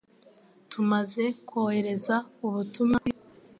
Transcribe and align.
Tumaze 0.69 1.25
kohereza 1.47 2.15
ubutumwa 2.45 2.97
kuri. 3.03 3.19